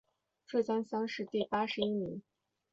[0.47, 2.23] 浙江乡试第八十一名。